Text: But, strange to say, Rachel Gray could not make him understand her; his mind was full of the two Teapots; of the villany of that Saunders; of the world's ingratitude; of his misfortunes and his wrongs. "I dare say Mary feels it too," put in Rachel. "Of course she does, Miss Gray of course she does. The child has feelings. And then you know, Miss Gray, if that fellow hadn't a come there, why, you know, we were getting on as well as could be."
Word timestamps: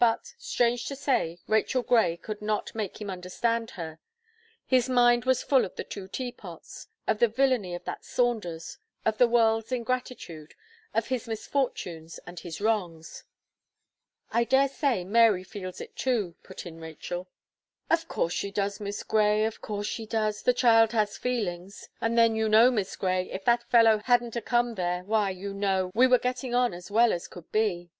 But, 0.00 0.34
strange 0.38 0.86
to 0.86 0.96
say, 0.96 1.38
Rachel 1.46 1.84
Gray 1.84 2.16
could 2.16 2.42
not 2.42 2.74
make 2.74 3.00
him 3.00 3.08
understand 3.08 3.70
her; 3.78 4.00
his 4.66 4.88
mind 4.88 5.24
was 5.24 5.44
full 5.44 5.64
of 5.64 5.76
the 5.76 5.84
two 5.84 6.08
Teapots; 6.08 6.88
of 7.06 7.20
the 7.20 7.28
villany 7.28 7.72
of 7.72 7.84
that 7.84 8.04
Saunders; 8.04 8.78
of 9.04 9.18
the 9.18 9.28
world's 9.28 9.70
ingratitude; 9.70 10.54
of 10.94 11.06
his 11.06 11.28
misfortunes 11.28 12.18
and 12.26 12.40
his 12.40 12.60
wrongs. 12.60 13.22
"I 14.32 14.42
dare 14.42 14.66
say 14.66 15.04
Mary 15.04 15.44
feels 15.44 15.80
it 15.80 15.94
too," 15.94 16.34
put 16.42 16.66
in 16.66 16.80
Rachel. 16.80 17.28
"Of 17.88 18.08
course 18.08 18.32
she 18.32 18.50
does, 18.50 18.80
Miss 18.80 19.04
Gray 19.04 19.44
of 19.44 19.60
course 19.62 19.86
she 19.86 20.06
does. 20.06 20.42
The 20.42 20.54
child 20.54 20.90
has 20.90 21.16
feelings. 21.16 21.88
And 22.00 22.18
then 22.18 22.34
you 22.34 22.48
know, 22.48 22.72
Miss 22.72 22.96
Gray, 22.96 23.30
if 23.30 23.44
that 23.44 23.70
fellow 23.70 23.98
hadn't 24.06 24.34
a 24.34 24.42
come 24.42 24.74
there, 24.74 25.04
why, 25.04 25.30
you 25.30 25.54
know, 25.54 25.92
we 25.94 26.08
were 26.08 26.18
getting 26.18 26.52
on 26.52 26.74
as 26.74 26.90
well 26.90 27.12
as 27.12 27.28
could 27.28 27.52
be." 27.52 27.92